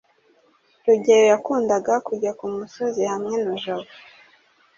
[0.85, 3.89] rugeyo yakundaga kujya kumusozi hamwe na jabo